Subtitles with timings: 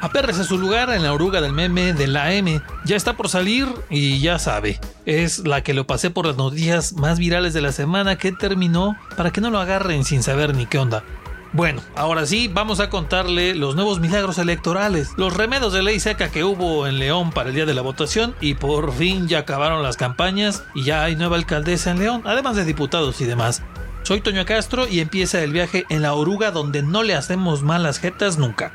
[0.00, 2.60] Apérrese a su lugar en la oruga del meme de la M.
[2.84, 4.80] Ya está por salir y ya sabe.
[5.04, 8.96] Es la que lo pasé por las noticias más virales de la semana que terminó
[9.16, 11.04] para que no lo agarren sin saber ni qué onda.
[11.52, 16.30] Bueno, ahora sí, vamos a contarle los nuevos milagros electorales, los remedios de ley seca
[16.30, 19.82] que hubo en León para el día de la votación y por fin ya acabaron
[19.82, 23.64] las campañas y ya hay nueva alcaldesa en León, además de diputados y demás.
[24.04, 27.98] Soy Toño Castro y empieza el viaje en la oruga donde no le hacemos malas
[27.98, 28.72] jetas nunca.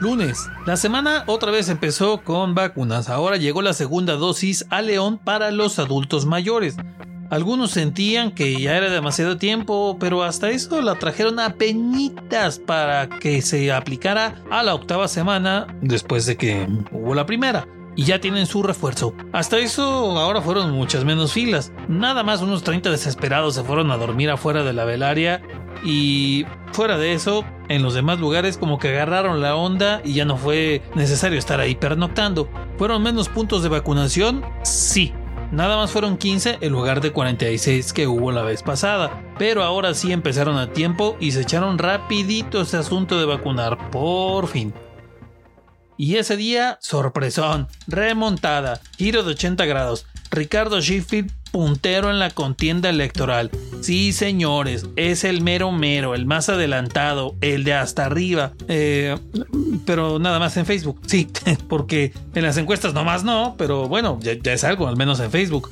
[0.00, 0.48] Lunes.
[0.66, 3.08] La semana otra vez empezó con vacunas.
[3.08, 6.76] Ahora llegó la segunda dosis a León para los adultos mayores.
[7.30, 13.08] Algunos sentían que ya era demasiado tiempo, pero hasta eso la trajeron a peñitas para
[13.08, 17.66] que se aplicara a la octava semana después de que hubo la primera.
[17.96, 19.14] Y ya tienen su refuerzo.
[19.32, 19.82] Hasta eso
[20.18, 21.72] ahora fueron muchas menos filas.
[21.88, 25.40] Nada más unos 30 desesperados se fueron a dormir afuera de la velaria
[25.82, 30.24] y fuera de eso, en los demás lugares como que agarraron la onda y ya
[30.24, 32.48] no fue necesario estar ahí pernoctando.
[32.78, 34.44] ¿Fueron menos puntos de vacunación?
[34.62, 35.12] Sí.
[35.52, 39.22] Nada más fueron 15 en lugar de 46 que hubo la vez pasada.
[39.38, 43.90] Pero ahora sí empezaron a tiempo y se echaron rapidito ese asunto de vacunar.
[43.90, 44.74] Por fin.
[45.96, 50.06] Y ese día, sorpresón, remontada, giro de 80 grados.
[50.30, 53.50] Ricardo Sheffield puntero en la contienda electoral.
[53.80, 58.52] Sí, señores, es el mero mero, el más adelantado, el de hasta arriba.
[58.68, 59.16] Eh,
[59.86, 61.00] pero nada más en Facebook.
[61.06, 61.28] Sí,
[61.70, 65.70] porque en las encuestas nomás no, pero bueno, ya, es algo, al menos en Facebook.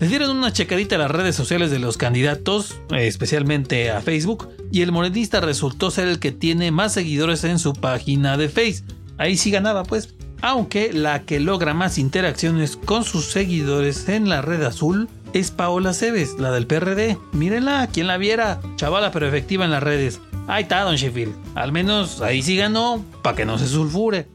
[0.00, 4.80] Le dieron una checadita a las redes sociales de los candidatos, especialmente a Facebook, y
[4.80, 8.84] el morenista resultó ser el que tiene más seguidores en su página de Face.
[9.18, 14.40] Ahí sí ganaba, pues aunque la que logra más interacciones con sus seguidores en la
[14.40, 17.18] red azul es Paola Cebes, la del PRD.
[17.32, 20.20] Mírenla, quien la viera, chavala pero efectiva en las redes.
[20.48, 21.34] Ahí está, Don Sheffield.
[21.54, 24.28] Al menos ahí sí ganó, para que no se sulfure.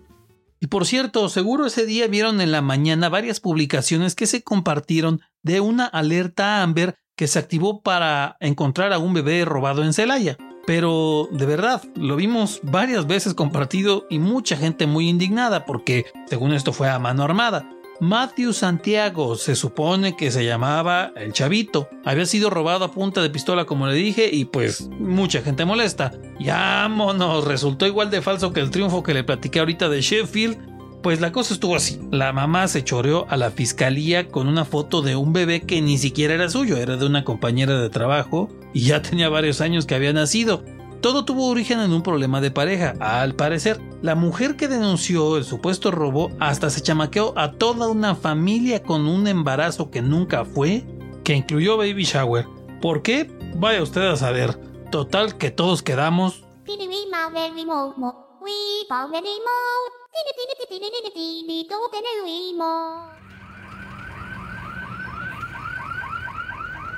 [0.60, 5.22] Y por cierto, seguro ese día vieron en la mañana varias publicaciones que se compartieron
[5.42, 10.38] de una alerta Amber que se activó para encontrar a un bebé robado en Celaya.
[10.68, 16.54] Pero de verdad, lo vimos varias veces compartido y mucha gente muy indignada porque, según
[16.54, 17.68] esto, fue a mano armada.
[18.02, 21.88] Matthew Santiago se supone que se llamaba el chavito.
[22.04, 26.12] Había sido robado a punta de pistola como le dije y pues mucha gente molesta.
[26.44, 30.58] Vámonos, resultó igual de falso que el triunfo que le platiqué ahorita de Sheffield.
[31.04, 32.00] Pues la cosa estuvo así.
[32.10, 36.00] La mamá se choreó a la fiscalía con una foto de un bebé que ni
[36.00, 39.94] siquiera era suyo, era de una compañera de trabajo y ya tenía varios años que
[39.94, 40.64] había nacido.
[41.02, 42.96] Todo tuvo origen en un problema de pareja.
[43.00, 48.16] Al parecer, la mujer que denunció el supuesto robo hasta se chamaqueó a toda una
[48.16, 50.84] familia con un embarazo que nunca fue,
[51.24, 52.48] que incluyó baby shower.
[52.82, 53.32] ¿Por qué?
[53.56, 54.60] Vaya usted a saber.
[54.90, 56.44] Total que todos quedamos.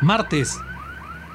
[0.02, 0.58] Martes,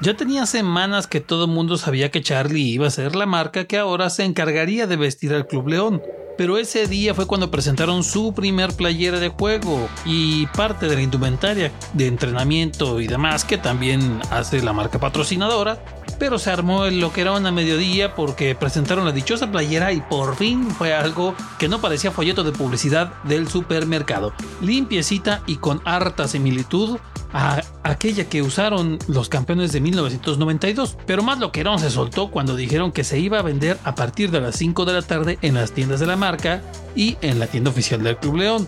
[0.01, 3.65] ya tenía semanas que todo el mundo sabía que Charlie iba a ser la marca
[3.65, 6.01] que ahora se encargaría de vestir al Club León.
[6.37, 11.01] Pero ese día fue cuando presentaron su primer playera de juego y parte de la
[11.01, 15.83] indumentaria de entrenamiento y demás que también hace la marca patrocinadora.
[16.17, 19.99] Pero se armó el lo que era una mediodía porque presentaron la dichosa playera y
[19.99, 24.33] por fin fue algo que no parecía folleto de publicidad del supermercado.
[24.61, 26.99] Limpiecita y con harta similitud
[27.33, 30.97] a aquella que usaron los campeones de 1992.
[31.05, 33.95] Pero más lo que no se soltó cuando dijeron que se iba a vender a
[33.95, 36.61] partir de las 5 de la tarde en las tiendas de la marca
[36.95, 38.67] y en la tienda oficial del Club León.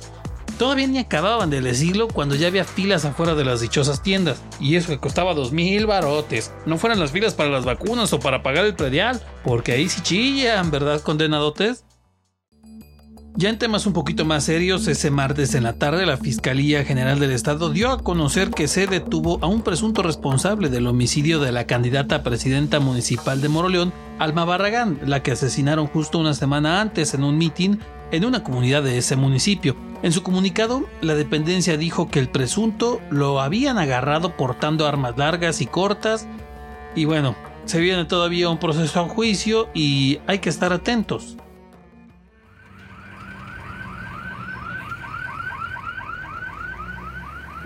[0.58, 4.44] Todavía ni acababan de decirlo cuando ya había filas afuera de las dichosas tiendas.
[4.60, 6.54] Y eso que costaba dos mil barotes.
[6.68, 9.20] No fueran las filas para las vacunas o para pagar el predial.
[9.44, 11.84] Porque ahí sí chillan, ¿verdad, condenadotes?
[13.38, 17.18] Ya en temas un poquito más serios, ese martes en la tarde la Fiscalía General
[17.18, 21.54] del Estado dio a conocer que se detuvo a un presunto responsable del homicidio de
[21.54, 26.82] la candidata a presidenta municipal de Moroleón, Alma Barragán, la que asesinaron justo una semana
[26.82, 27.80] antes en un mitin
[28.12, 29.78] en una comunidad de ese municipio.
[30.04, 35.62] En su comunicado, la dependencia dijo que el presunto lo habían agarrado portando armas largas
[35.62, 36.28] y cortas
[36.96, 41.38] y bueno, se viene todavía un proceso a juicio y hay que estar atentos.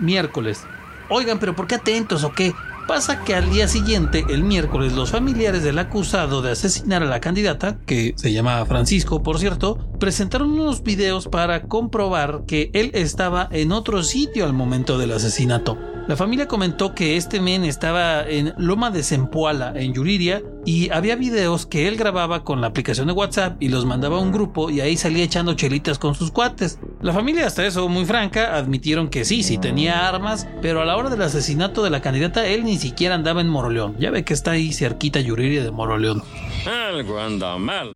[0.00, 0.64] Miércoles.
[1.08, 2.52] Oigan, pero ¿por qué atentos o qué?
[2.86, 7.20] Pasa que al día siguiente, el miércoles, los familiares del acusado de asesinar a la
[7.20, 13.48] candidata, que se llama Francisco por cierto, presentaron unos videos para comprobar que él estaba
[13.50, 15.76] en otro sitio al momento del asesinato.
[16.08, 21.16] La familia comentó que este men estaba en Loma de Zempoala, en Yuriria, y había
[21.16, 24.70] videos que él grababa con la aplicación de WhatsApp y los mandaba a un grupo
[24.70, 26.78] y ahí salía echando chelitas con sus cuates.
[27.02, 30.96] La familia, hasta eso muy franca, admitieron que sí, sí tenía armas, pero a la
[30.96, 33.96] hora del asesinato de la candidata él ni siquiera andaba en Moroleón.
[33.98, 36.22] Ya ve que está ahí cerquita Yuriria de Moroleón.
[36.66, 37.92] Algo anda mal.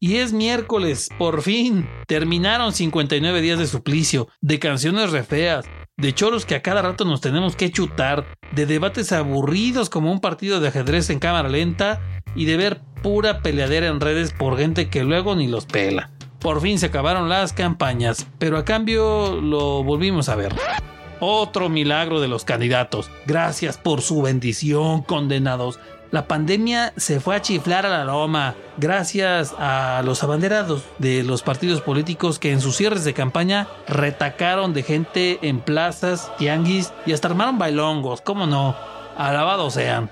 [0.00, 1.88] Y es miércoles, por fin.
[2.08, 5.64] Terminaron 59 días de suplicio, de canciones re feas,
[5.96, 10.20] de choros que a cada rato nos tenemos que chutar, de debates aburridos como un
[10.20, 12.00] partido de ajedrez en cámara lenta
[12.34, 16.10] y de ver pura peleadera en redes por gente que luego ni los pela.
[16.40, 20.54] Por fin se acabaron las campañas, pero a cambio lo volvimos a ver.
[21.20, 23.10] Otro milagro de los candidatos.
[23.24, 25.78] Gracias por su bendición, condenados.
[26.14, 31.42] La pandemia se fue a chiflar a la loma gracias a los abanderados de los
[31.42, 37.14] partidos políticos que en sus cierres de campaña retacaron de gente en plazas, tianguis y
[37.14, 38.76] hasta armaron bailongos, cómo no,
[39.18, 40.08] alabados sean.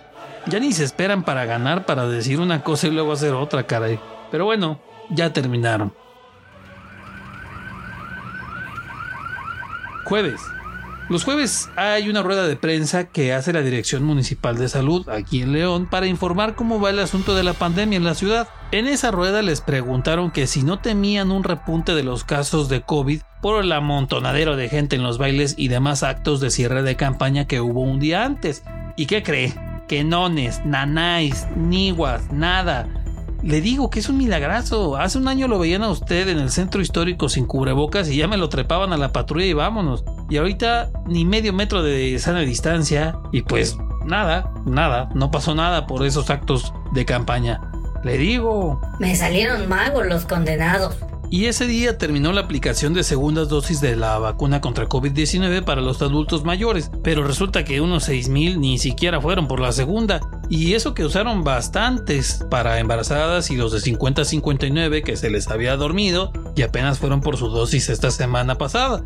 [0.46, 4.00] Ya ni se esperan para ganar para decir una cosa y luego hacer otra, caray.
[4.32, 5.94] Pero bueno, ya terminaron.
[10.06, 10.40] Jueves.
[11.12, 15.42] Los jueves hay una rueda de prensa que hace la Dirección Municipal de Salud aquí
[15.42, 18.48] en León para informar cómo va el asunto de la pandemia en la ciudad.
[18.70, 22.80] En esa rueda les preguntaron que si no temían un repunte de los casos de
[22.80, 26.96] COVID por el amontonadero de gente en los bailes y demás actos de cierre de
[26.96, 28.64] campaña que hubo un día antes.
[28.96, 29.52] ¿Y qué cree?
[29.88, 32.88] Que nones, nanáis, niguas, nada
[33.42, 34.96] le digo que es un milagrazo.
[34.96, 38.28] Hace un año lo veían a usted en el centro histórico sin cubrebocas y ya
[38.28, 40.04] me lo trepaban a la patrulla y vámonos.
[40.32, 43.76] Y ahorita ni medio metro de sana distancia y pues
[44.06, 47.60] nada, nada, no pasó nada por esos actos de campaña.
[48.02, 48.80] Le digo.
[48.98, 50.96] Me salieron magos los condenados.
[51.28, 55.80] Y ese día terminó la aplicación de segundas dosis de la vacuna contra COVID-19 para
[55.80, 60.20] los adultos mayores, pero resulta que unos 6.000 ni siquiera fueron por la segunda.
[60.50, 65.30] Y eso que usaron bastantes para embarazadas y los de 50 a 59 que se
[65.30, 69.02] les había dormido y apenas fueron por su dosis esta semana pasada.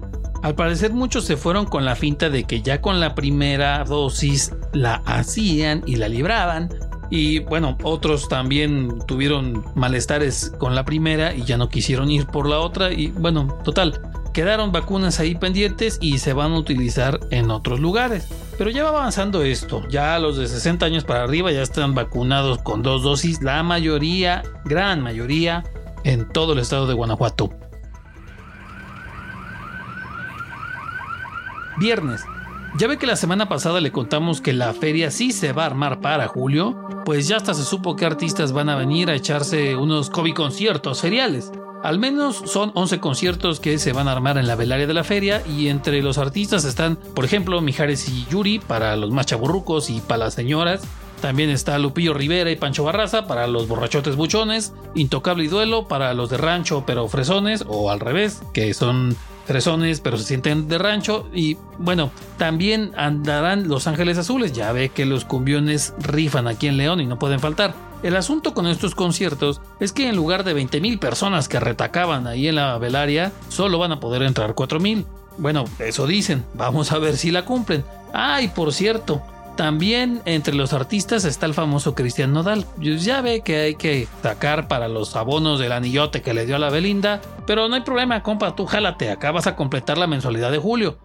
[0.47, 4.53] Al parecer muchos se fueron con la finta de que ya con la primera dosis
[4.73, 6.69] la hacían y la libraban,
[7.11, 12.49] y bueno, otros también tuvieron malestares con la primera y ya no quisieron ir por
[12.49, 12.93] la otra.
[12.93, 14.01] Y bueno, total,
[14.33, 18.29] quedaron vacunas ahí pendientes y se van a utilizar en otros lugares.
[18.57, 22.59] Pero ya va avanzando esto, ya los de 60 años para arriba ya están vacunados
[22.59, 25.65] con dos dosis, la mayoría, gran mayoría,
[26.05, 27.51] en todo el estado de Guanajuato.
[31.79, 32.25] Viernes,
[32.79, 35.67] ya ve que la semana pasada le contamos que la feria sí se va a
[35.67, 36.75] armar para julio,
[37.05, 41.03] pues ya hasta se supo que artistas van a venir a echarse unos COVID conciertos
[41.03, 41.53] feriales.
[41.83, 45.05] Al menos son 11 conciertos que se van a armar en la velaria de la
[45.05, 49.91] feria y entre los artistas están, por ejemplo, Mijares y Yuri para los más chaburrucos
[49.91, 50.83] y para las señoras.
[51.21, 56.13] También está Lupillo Rivera y Pancho Barraza para los borrachotes buchones, Intocable y Duelo para
[56.15, 59.17] los de rancho pero fresones o al revés, que son
[59.47, 61.29] fresones, pero se sienten de rancho.
[61.33, 64.53] Y bueno, también andarán Los Ángeles Azules.
[64.53, 67.75] Ya ve que los cumbiones rifan aquí en León y no pueden faltar.
[68.03, 72.49] El asunto con estos conciertos es que en lugar de 20.000 personas que retacaban ahí
[72.49, 75.05] en la velaria, solo van a poder entrar 4.000.
[75.39, 76.45] Bueno, eso dicen.
[76.55, 77.85] Vamos a ver si la cumplen.
[78.13, 79.23] Ay, por cierto,
[79.57, 82.67] también entre los artistas está el famoso Cristian Nodal.
[82.79, 86.59] Ya ve que hay que sacar para los abonos del anillote que le dio a
[86.61, 90.53] la Belinda, pero no hay problema, compa, tú jálate, acá vas a completar la mensualidad
[90.53, 90.99] de julio.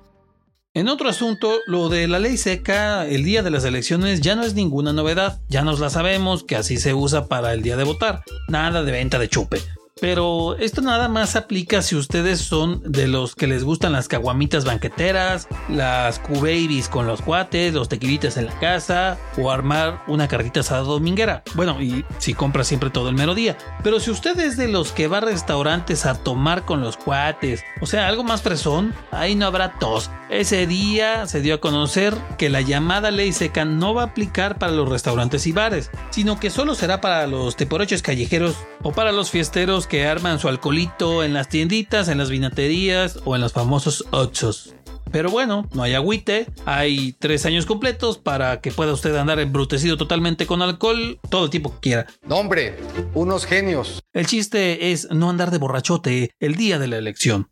[0.74, 4.44] En otro asunto, lo de la ley seca el día de las elecciones ya no
[4.44, 7.84] es ninguna novedad, ya nos la sabemos que así se usa para el día de
[7.84, 9.62] votar, nada de venta de chupe.
[10.02, 14.66] Pero esto nada más aplica si ustedes son de los que les gustan las caguamitas
[14.66, 20.62] banqueteras, las Q-Babies con los cuates, los tequilitas en la casa o armar una carrita
[20.62, 21.44] asada dominguera.
[21.54, 23.56] Bueno, y si compra siempre todo el mero día.
[23.84, 27.64] Pero si usted es de los que va a restaurantes a tomar con los cuates,
[27.80, 30.10] o sea, algo más fresón, ahí no habrá tos.
[30.32, 34.58] Ese día se dio a conocer que la llamada ley seca no va a aplicar
[34.58, 39.12] para los restaurantes y bares, sino que solo será para los teporoches callejeros o para
[39.12, 43.52] los fiesteros que arman su alcoholito en las tienditas, en las vinaterías o en los
[43.52, 44.74] famosos ochos.
[45.12, 49.98] Pero bueno, no hay agüite, hay tres años completos para que pueda usted andar embrutecido
[49.98, 52.06] totalmente con alcohol todo el tiempo que quiera.
[52.26, 52.78] No, hombre,
[53.14, 54.02] unos genios.
[54.14, 57.50] El chiste es no andar de borrachote el día de la elección.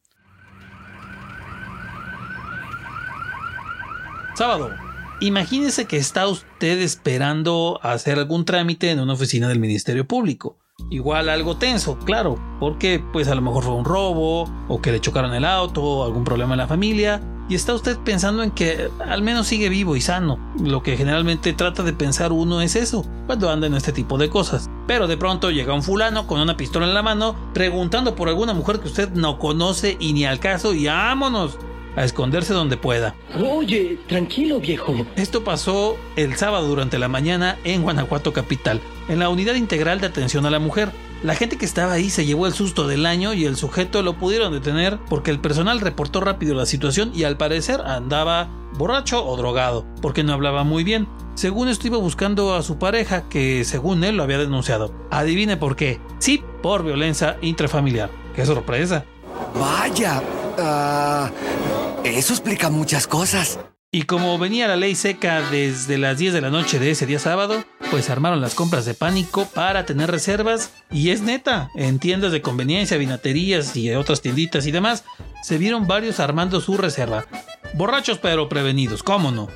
[4.37, 4.71] Sábado.
[5.19, 10.58] Imagínese que está usted esperando hacer algún trámite en una oficina del Ministerio Público.
[10.91, 14.99] Igual algo tenso, claro, porque pues a lo mejor fue un robo, o que le
[14.99, 18.89] chocaron el auto, o algún problema en la familia, y está usted pensando en que
[18.99, 20.39] al menos sigue vivo y sano.
[20.59, 24.29] Lo que generalmente trata de pensar uno es eso, cuando anda en este tipo de
[24.29, 24.69] cosas.
[24.87, 28.53] Pero de pronto llega un fulano con una pistola en la mano, preguntando por alguna
[28.53, 31.57] mujer que usted no conoce y ni al caso, y vámonos
[31.99, 33.13] a esconderse donde pueda.
[33.37, 35.05] Oye, tranquilo viejo.
[35.17, 38.79] Esto pasó el sábado durante la mañana en Guanajuato Capital,
[39.09, 40.91] en la Unidad Integral de Atención a la Mujer.
[41.23, 44.13] La gente que estaba ahí se llevó el susto del año y el sujeto lo
[44.13, 49.35] pudieron detener porque el personal reportó rápido la situación y al parecer andaba borracho o
[49.35, 51.05] drogado, porque no hablaba muy bien.
[51.35, 54.93] Según esto iba buscando a su pareja que según él lo había denunciado.
[55.11, 55.99] Adivine por qué.
[56.19, 58.09] Sí, por violencia intrafamiliar.
[58.33, 59.03] ¡Qué sorpresa!
[59.59, 60.21] Vaya,
[60.57, 61.29] ah,
[62.03, 63.59] eso explica muchas cosas.
[63.91, 67.17] Y como venía la ley seca desde las 10 de la noche de ese día
[67.17, 70.71] sábado, pues armaron las compras de pánico para tener reservas.
[70.91, 75.05] Y es neta, en tiendas de conveniencia, vinaterías y otras tienditas y demás,
[75.41, 77.25] se vieron varios armando su reserva.
[77.73, 79.47] Borrachos pero prevenidos, ¿cómo no?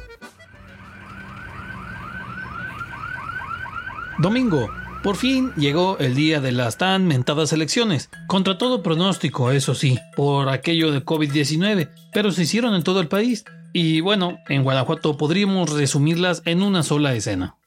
[4.17, 4.69] Domingo.
[5.03, 9.99] Por fin llegó el día de las tan mentadas elecciones, contra todo pronóstico, eso sí,
[10.15, 13.43] por aquello de COVID-19, pero se hicieron en todo el país.
[13.73, 17.57] Y bueno, en Guanajuato podríamos resumirlas en una sola escena.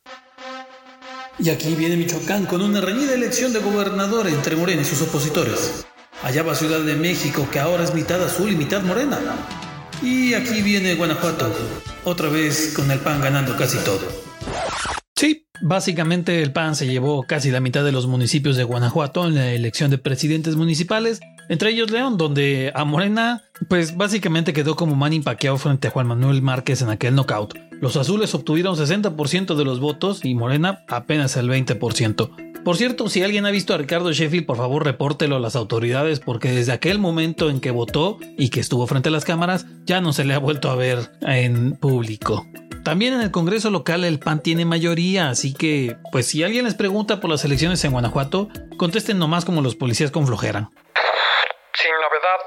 [1.39, 5.85] Y aquí viene Michoacán con una reñida elección de gobernador entre Morena y sus opositores.
[6.23, 9.19] Allá va Ciudad de México, que ahora es mitad azul y mitad morena.
[10.03, 11.53] Y aquí viene Guanajuato,
[12.05, 14.26] otra vez con el PAN ganando casi todo.
[15.69, 19.51] Básicamente el PAN se llevó casi la mitad de los municipios de Guanajuato en la
[19.53, 21.19] elección de presidentes municipales,
[21.49, 26.07] entre ellos León, donde a Morena, pues básicamente quedó como man Pacquiao frente a Juan
[26.07, 27.59] Manuel Márquez en aquel knockout.
[27.81, 32.63] Los azules obtuvieron 60% de los votos y Morena apenas el 20%.
[32.63, 36.21] Por cierto, si alguien ha visto a Ricardo Sheffield, por favor repórtelo a las autoridades
[36.21, 40.01] porque desde aquel momento en que votó y que estuvo frente a las cámaras, ya
[40.01, 42.47] no se le ha vuelto a ver en público.
[42.87, 46.77] También en el Congreso local el PAN tiene mayoría, así que, pues si alguien les
[46.77, 50.71] pregunta por las elecciones en Guanajuato, contesten nomás como los policías con flojera.
[51.75, 52.39] Sin novedad.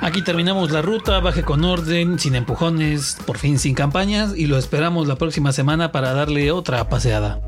[0.00, 4.56] Aquí terminamos la ruta, baje con orden, sin empujones, por fin sin campañas y lo
[4.56, 7.40] esperamos la próxima semana para darle otra paseada.